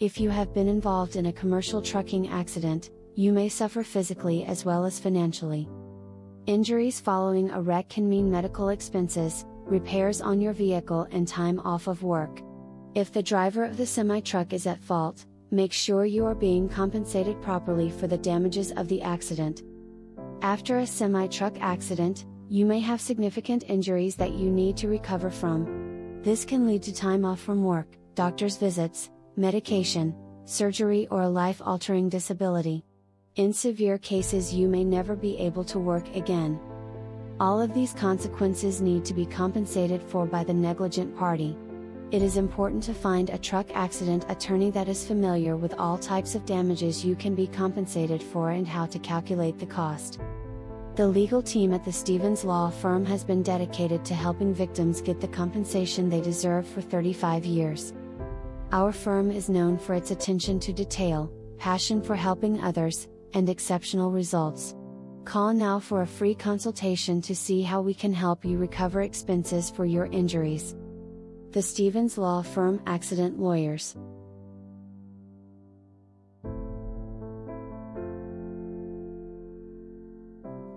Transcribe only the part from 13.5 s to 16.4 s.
of the semi truck is at fault, make sure you are